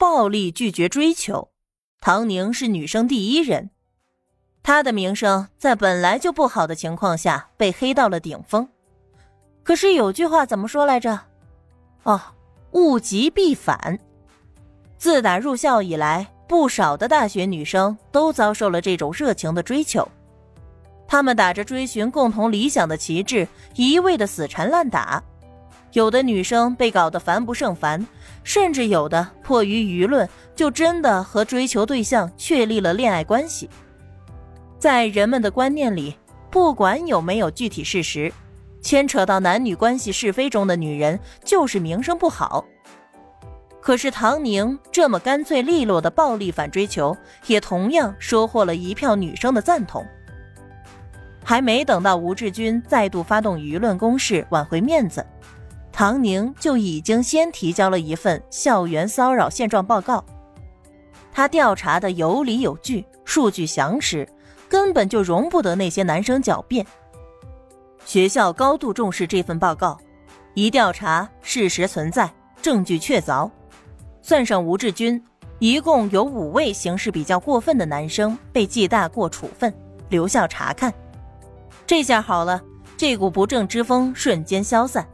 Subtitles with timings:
[0.00, 1.50] 暴力拒绝追求。
[2.00, 3.68] 唐宁是女生第一人，
[4.62, 8.66] 她的名声在本来就不好的情况下被黑到了顶峰。
[9.62, 11.20] 可是有句话怎么说来着？
[12.04, 12.18] 哦，
[12.70, 13.98] 物极必反。
[14.96, 20.08] 自打入校以来，不少的大学女生都遭受了这种热情的追求。
[21.06, 25.22] 她们打着追寻共同理想的旗帜，一味的死缠烂打。
[25.92, 28.06] 有的女生被搞得烦不胜烦，
[28.44, 33.68] 甚至有的迫于舆论，就真的和追求对象确立了恋爱关系。
[34.78, 36.16] 在人们的观念里，
[36.50, 38.32] 不管有没有具体事实，
[38.80, 42.64] 牵扯到男女关系是非中的女人就是名声不好。
[43.80, 50.06] 可是唐宁这么干脆利落的暴力反追求，也同样收获了一票女生的赞同。
[51.42, 55.24] 还没等到吴志军再度发动舆论攻势挽回面子。
[56.00, 60.24] 唐宁就已经先提交了一份校园骚扰现状报告，
[61.30, 64.26] 他调查的有理有据，数据详实，
[64.66, 66.86] 根本就容不得那些男生狡辩。
[68.06, 70.00] 学校高度重视这份报告，
[70.54, 73.50] 一调查事实存在，证据确凿，
[74.22, 75.22] 算上吴志军，
[75.58, 79.70] 一共有五位行事比较过分的男生被记大过处分，
[80.08, 80.90] 留校查看。
[81.86, 82.58] 这下好了，
[82.96, 85.06] 这股不正之风瞬间消散。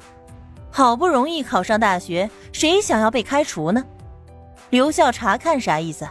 [0.76, 3.82] 好不容易考上大学，谁想要被开除呢？
[4.68, 6.06] 留校查看啥意思？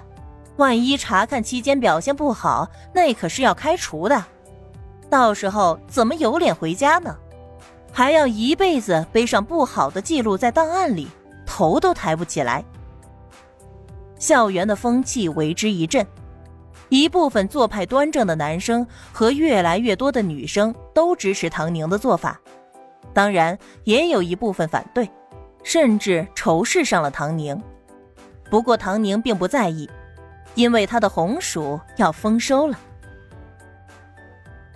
[0.56, 4.26] 万一查看期间表现不好，那可是要开除的。
[5.08, 7.16] 到时候怎么有脸回家呢？
[7.92, 11.10] 还要一辈子背上不好的记录在档案里，
[11.46, 12.66] 头都抬不起来。
[14.18, 16.04] 校园的风气为之一振，
[16.90, 22.42] 一部分做派端正的男生和越来越多的女生都支持唐宁的做法。
[23.16, 25.10] 当然，也有一部分反对，
[25.64, 27.60] 甚至仇视上了唐宁。
[28.50, 29.90] 不过唐宁并不在意，
[30.54, 32.78] 因为他的红薯要丰收了。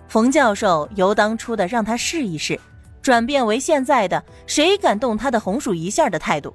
[0.08, 2.58] 冯教授由当初的让他试一试，
[3.02, 6.54] 转变为现在的谁敢动他的红薯一下的态度，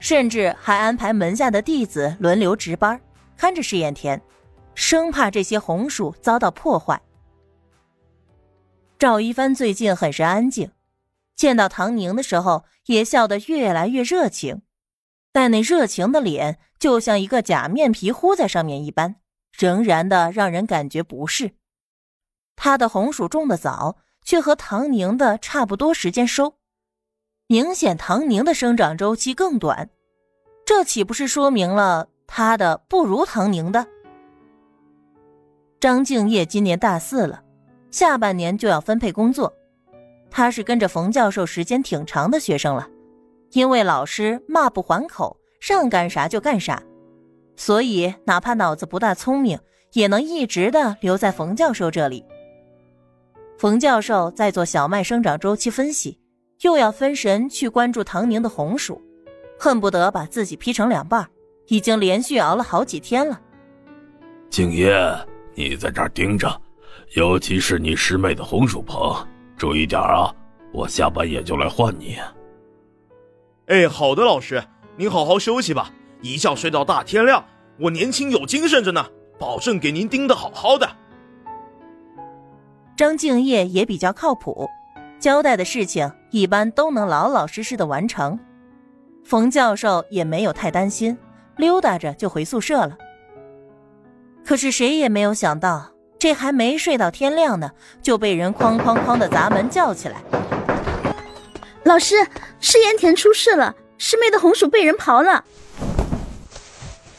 [0.00, 3.00] 甚至还安排门下的弟子轮流值班，
[3.36, 4.20] 看着试验田，
[4.74, 7.00] 生怕这些红薯遭到破坏。
[8.98, 10.68] 赵一帆最近很是安静。
[11.38, 14.62] 见到唐宁的时候，也笑得越来越热情，
[15.32, 19.14] 但那热情的脸就像一个假面皮糊在上面一般，
[19.56, 21.52] 仍然的让人感觉不适。
[22.56, 26.54] 他的红薯种的早，却和唐宁的差不多时间收，
[27.46, 29.88] 明显唐宁的生长周期更短，
[30.66, 33.86] 这岂不是说明了他的不如唐宁的？
[35.78, 37.44] 张敬业今年大四了，
[37.92, 39.54] 下半年就要分配工作。
[40.30, 42.88] 他是跟着冯教授时间挺长的学生了，
[43.52, 46.82] 因为老师骂不还口，让干啥就干啥，
[47.56, 49.58] 所以哪怕脑子不大聪明，
[49.92, 52.24] 也能一直的留在冯教授这里。
[53.56, 56.20] 冯教授在做小麦生长周期分析，
[56.62, 59.02] 又要分神去关注唐宁的红薯，
[59.58, 61.26] 恨不得把自己劈成两半，
[61.66, 63.40] 已经连续熬了好几天了。
[64.50, 64.96] 敬业，
[65.54, 66.48] 你在这儿盯着，
[67.16, 69.12] 尤其是你师妹的红薯棚。
[69.58, 70.32] 注意点啊！
[70.72, 72.16] 我下半夜就来换你。
[73.66, 74.62] 哎，好的，老师，
[74.96, 75.90] 您好好休息吧，
[76.22, 77.44] 一觉睡到大天亮，
[77.78, 79.04] 我年轻有精神着呢，
[79.38, 80.88] 保证给您盯得好好的。
[82.96, 84.68] 张敬业也比较靠谱，
[85.18, 88.38] 交代的事情一般都能老老实实的完成。
[89.24, 91.16] 冯教授也没有太担心，
[91.56, 92.96] 溜达着就回宿舍了。
[94.44, 95.90] 可是谁也没有想到。
[96.18, 97.70] 这还没睡到天亮呢，
[98.02, 100.20] 就被人哐哐哐的砸门叫起来。
[101.84, 102.16] 老师，
[102.60, 105.44] 是盐田出事了，师妹的红薯被人刨了。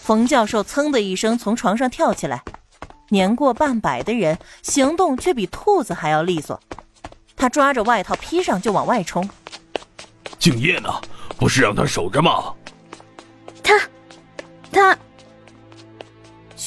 [0.02, 2.44] 冯教授噌的一声从床上跳起来，
[3.09, 6.59] 年过半百的人行动却比兔子还要利索。
[7.36, 9.28] 他抓着外套披上就往外冲。
[10.38, 10.90] 敬业呢？
[11.38, 12.54] 不是让他守着吗？
[13.64, 13.80] 他，
[14.72, 14.97] 他。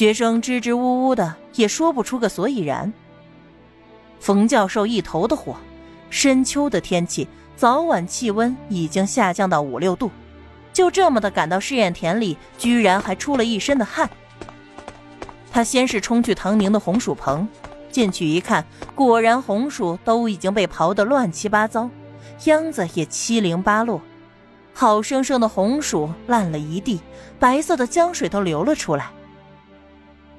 [0.03, 2.93] 学生支支吾吾的，也说不出个所以然。
[4.19, 5.55] 冯教授一头的火，
[6.11, 10.11] 深秋的天气，早晚气温已经下降到五六度，
[10.73, 14.11] 就这么的赶到试验田里，居然还出了一身的汗。
[15.53, 17.47] 他先是冲去唐宁的红薯棚，
[17.93, 18.67] 进去一看，
[18.97, 21.89] 果然红薯都已经被刨得乱七八糟，
[22.43, 24.01] 秧子也七零八落，
[24.75, 27.01] 好生生的红薯烂了一地，
[27.39, 29.09] 白色的浆水都流了出来。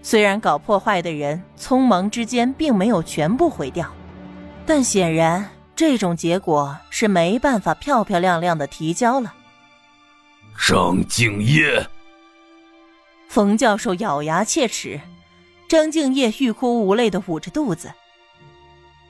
[0.04, 3.90] 虽然搞破坏的人匆忙之间并没有全部毁掉，
[4.66, 9.34] 但显然这种结果是没办法漂漂亮亮的提交了。
[10.68, 11.88] 张敬业，
[13.30, 15.00] 冯教授咬牙切齿，
[15.70, 17.92] 张敬业欲哭无泪的捂着肚子。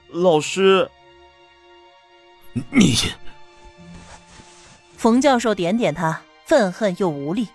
[0.09, 0.89] 老师，
[2.69, 2.95] 你……
[4.95, 7.47] 冯教授点点他，愤恨又无力。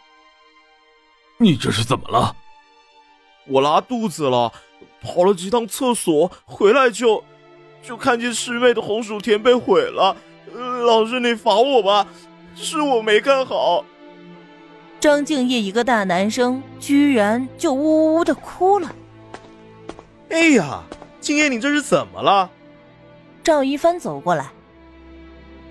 [1.38, 2.37] 你这是怎么了？
[3.49, 4.53] 我拉肚子了，
[5.00, 7.25] 跑了几趟厕所，回来就
[7.83, 10.17] 就看见师妹的红薯田被毁了。
[10.85, 12.06] 老师，你罚我吧，
[12.55, 13.85] 是我没看好。
[15.00, 18.95] 张敬业一个大男生，居然就呜呜的哭了。
[20.31, 20.83] 哎呀，
[21.21, 22.50] 敬业，你这是怎么了？
[23.43, 24.50] 赵一帆走过来，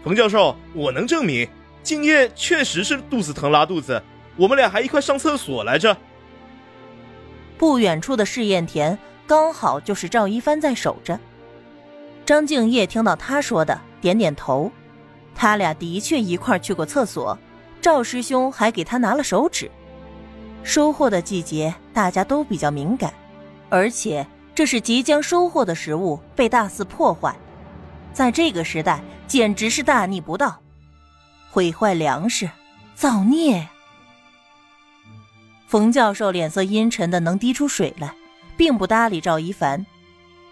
[0.03, 1.47] 冯教授，我能证明，
[1.83, 4.01] 敬业确实是肚子疼拉肚子，
[4.35, 5.95] 我们俩还一块上厕所来着。
[7.57, 11.19] 不远处的试验田刚好就是赵一帆在守着。
[12.25, 14.71] 张敬业听到他说的，点点头，
[15.33, 17.37] 他俩的确一块去过厕所。
[17.79, 19.69] 赵师兄还给他拿了手纸。
[20.63, 23.13] 收获的季节，大家都比较敏感，
[23.69, 27.33] 而且这是即将收获的食物被大肆破坏，
[28.11, 30.59] 在这个时代简直是大逆不道，
[31.49, 32.49] 毁坏粮食，
[32.95, 33.65] 造孽。
[35.67, 38.13] 冯教授脸色阴沉的能滴出水来，
[38.55, 39.85] 并不搭理赵一凡。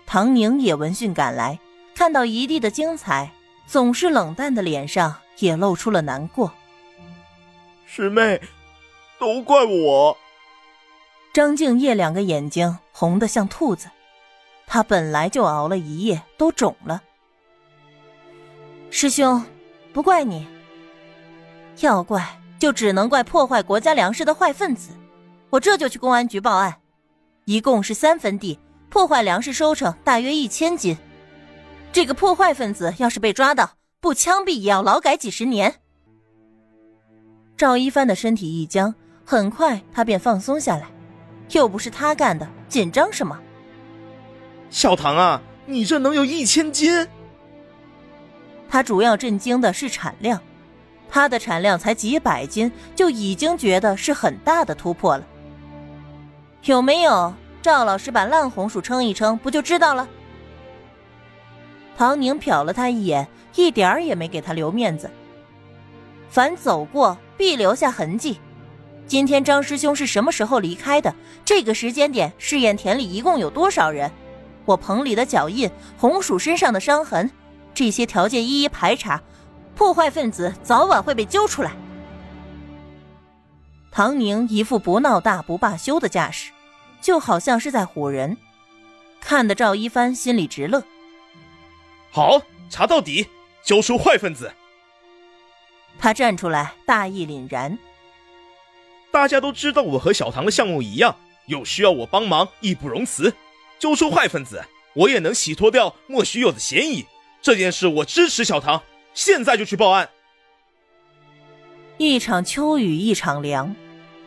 [0.05, 1.57] 唐宁也闻讯赶来，
[1.95, 3.31] 看到一地的精彩，
[3.65, 6.51] 总是冷淡的脸上也露出了难过。
[7.85, 8.41] 师妹，
[9.17, 10.17] 都怪我。
[11.33, 13.89] 张敬业两个眼睛红得像兔子，
[14.67, 17.01] 他本来就熬了一夜，都肿了。
[18.89, 19.41] 师兄，
[19.93, 20.45] 不怪你。
[21.79, 24.91] 要怪就只能怪破坏国家粮食的坏分子。
[25.55, 26.75] 我这就去公安局报案。
[27.45, 28.59] 一共是三分地，
[28.89, 30.97] 破坏粮食收成大约一千斤。
[31.93, 33.71] 这个破坏分子要是被抓到，
[34.01, 35.75] 不枪毙也要劳改几十年。
[37.55, 38.93] 赵一帆的身体一僵，
[39.23, 40.87] 很快他便放松下来。
[41.51, 43.39] 又不是他干的，紧张什么？
[44.69, 47.07] 小唐啊，你这能有一千斤？
[48.67, 50.41] 他主要震惊的是产量，
[51.07, 55.25] 他的产量才几百斤，就已经觉得是很大的突破了。
[56.65, 57.33] 有没有？
[57.61, 60.07] 赵老师把烂红薯称一称，不就知道了？
[61.97, 65.09] 唐宁瞟了他一眼，一点儿也没给他留面子。
[66.29, 67.17] 凡走过。
[67.37, 68.39] 必留下痕迹。
[69.07, 71.13] 今天张师兄是什么时候离开的？
[71.43, 74.09] 这个时间点，试验田里一共有多少人？
[74.63, 77.29] 我棚里的脚印，红薯身上的伤痕，
[77.73, 79.21] 这些条件一一排查，
[79.75, 81.73] 破坏分子早晚会被揪出来。
[83.91, 86.53] 唐宁一副不闹大不罢休的架势，
[87.05, 88.35] 就好像是在唬人，
[89.21, 90.83] 看得赵一帆心里直乐。
[92.09, 93.27] 好，查到底，
[93.63, 94.51] 揪出坏分子。
[95.99, 97.77] 他站出来，大义凛然。
[99.11, 101.15] 大家都知道我和小唐的项目一样，
[101.45, 103.31] 有需要我帮忙，义不容辞。
[103.77, 104.65] 揪出坏分子，
[104.95, 107.05] 我也能洗脱掉莫须有的嫌疑。
[107.39, 108.81] 这件事我支持小唐，
[109.13, 110.09] 现在就去报案。
[111.99, 113.75] 一场秋雨一场凉，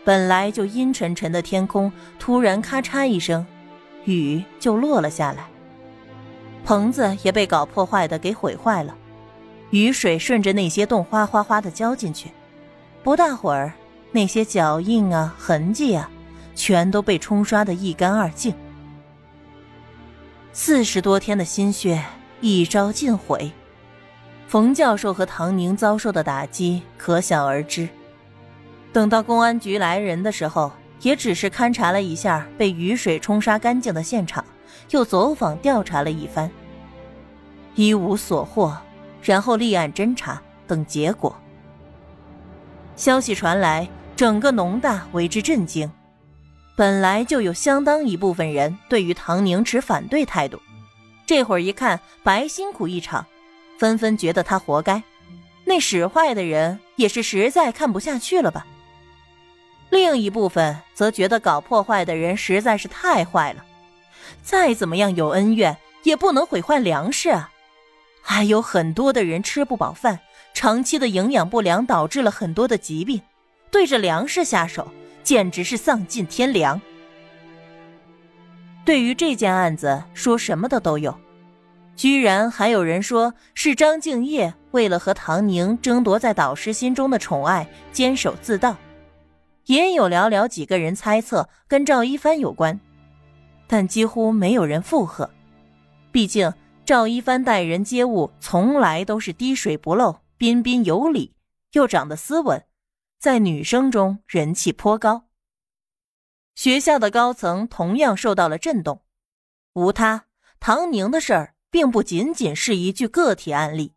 [0.04, 3.46] 本来就阴沉沉的天空，突然咔嚓一声，
[4.04, 5.46] 雨就落了下来。
[6.64, 8.94] 棚子也被搞破坏的给毁坏了。
[9.70, 12.30] 雨水顺着那些洞哗哗哗的浇进去，
[13.02, 13.74] 不大会儿，
[14.12, 16.10] 那些脚印啊、痕迹啊，
[16.54, 18.54] 全都被冲刷的一干二净。
[20.54, 22.02] 四十多天的心血
[22.40, 23.52] 一朝尽毁，
[24.46, 27.88] 冯教授和唐宁遭受的打击可想而知。
[28.92, 34.44] 等到公安局来人的时候，也只是勘察了一下被雨水冲刷干净的现场，
[34.90, 36.50] 又走访调查了一番，
[37.74, 38.76] 一无所获。
[39.20, 41.36] 然后立案侦查，等结果。
[42.94, 45.90] 消息传来，整个农大为之震惊。
[46.76, 50.60] 本来就有相当一部分人对于唐宁持反对态度，
[51.26, 53.26] 这会儿一看白辛苦一场，
[53.76, 55.02] 纷纷觉得他活该。
[55.64, 58.64] 那使坏的人也是实在看不下去了吧？
[59.90, 63.64] 另一部分则觉得搞破坏的人实在是太坏了，
[64.42, 67.50] 再怎么样有恩怨，也不能毁坏粮食啊。
[68.22, 70.20] 还有很多的人吃不饱饭，
[70.52, 73.22] 长期的营养不良导致了很多的疾病，
[73.70, 74.86] 对着粮食下手，
[75.22, 76.78] 简直是丧尽天良。
[78.84, 81.18] 对于这件案子，说什么的都有，
[81.96, 88.76] 居然还有人说是张敬业为了和唐宁争夺在导师心中的宠爱，监守自盗，
[89.68, 92.78] 也有寥寥几个人猜测跟赵一帆有关，
[93.66, 95.30] 但几乎没有人附和，
[96.12, 96.52] 毕竟。
[96.86, 101.34] 赵一帆待人接物从来都是滴水不漏、彬彬有礼，
[101.72, 102.64] 又长得斯文，
[103.18, 105.24] 在女生中人气颇高。
[106.54, 109.02] 学校的高层同样受到了震动。
[109.74, 110.24] 无他，
[110.58, 113.92] 唐宁的事儿并不仅仅是一具个体案例，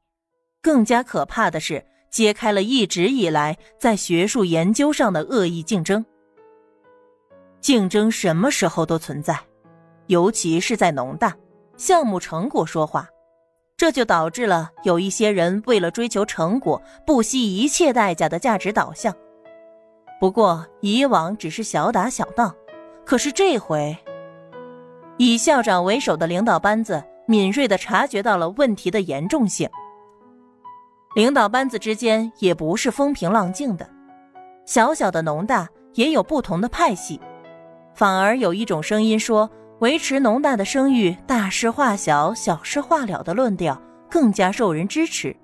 [0.61, 6.05] 更加可怕的是揭开了一直以来在学术研究上的恶意竞争。
[7.61, 9.39] 竞争什么时候都存在，
[10.07, 11.35] 尤其是在农大，
[11.77, 13.07] 项目成果说话。
[13.77, 19.15] 这就导致了有一些人为了追求成果，不惜一切代价的价值导向。
[20.19, 22.53] 不过以往只是小打小闹，
[23.03, 23.97] 可是这回，
[25.17, 29.67] 以校长为首的领导班子敏锐的察觉到了问题的严重性。
[31.15, 33.89] 领导班子之间也不是风平浪静的，
[34.65, 37.19] 小小的农大也有不同的派系，
[37.93, 39.49] 反而有一种声音说。
[39.79, 45.35] 维持农大的声誉，大事化小，小事化了的论调更加受人支持。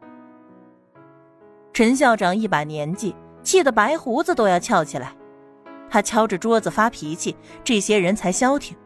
[1.74, 5.12] 陈校长一把年纪，气得白胡子都要翘起来，
[5.90, 8.78] 他敲着桌子发脾气，这些人才消停。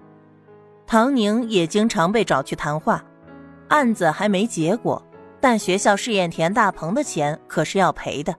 [0.88, 3.04] 唐宁也经常被找去谈话，
[3.68, 5.06] 案子还没结果，
[5.42, 8.34] 但学校试验田大棚的钱可是要赔的。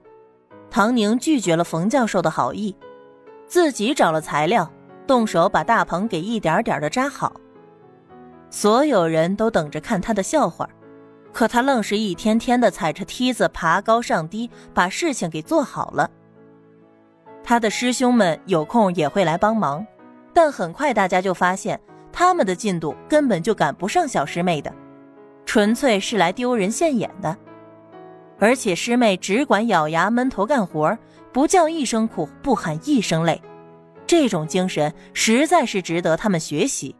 [0.71, 2.75] 唐宁拒绝了冯教授的好意，
[3.45, 4.67] 自己找了材料。
[5.05, 7.33] 动手把大棚给一点点的扎好。
[8.49, 10.65] 所有人都等着看他的笑话，
[11.33, 16.09] 可他愣是一天天的踩着梯子爬高上低，把事情给做好了。
[17.43, 19.85] 他的师兄们有空也会来帮忙，
[20.33, 21.77] 但很快大家就发现
[22.09, 24.73] 他们的进度根本就赶不上小师妹的，
[25.45, 27.37] 纯粹是来丢人现眼的。
[28.39, 30.97] 而且师妹只管咬牙闷头干活，
[31.31, 33.41] 不叫一声苦，不喊一声累。
[34.05, 36.95] 这种精神实在是值得他们学习。